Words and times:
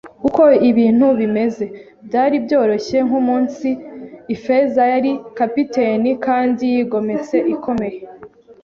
uko 0.27 0.43
ibintu 0.69 1.07
bimeze. 1.19 1.63
Byari 2.07 2.35
byoroshye 2.45 2.97
nkumunsi. 3.07 3.69
Ifeza 4.35 4.81
yari 4.93 5.11
kapiteni, 5.37 6.09
kandi 6.25 6.63
yigometse 6.73 7.35
ikomeye 7.55 7.97